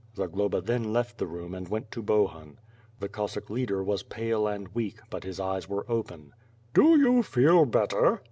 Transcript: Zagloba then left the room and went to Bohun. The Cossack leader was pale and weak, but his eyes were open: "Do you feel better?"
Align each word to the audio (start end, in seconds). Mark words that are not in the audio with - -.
Zagloba 0.17 0.61
then 0.61 0.91
left 0.91 1.19
the 1.19 1.27
room 1.27 1.53
and 1.53 1.67
went 1.67 1.91
to 1.91 2.01
Bohun. 2.01 2.57
The 2.99 3.07
Cossack 3.07 3.51
leader 3.51 3.83
was 3.83 4.01
pale 4.01 4.47
and 4.47 4.67
weak, 4.69 4.97
but 5.11 5.23
his 5.23 5.39
eyes 5.39 5.69
were 5.69 5.85
open: 5.87 6.31
"Do 6.73 6.97
you 6.99 7.21
feel 7.21 7.67
better?" 7.67 8.19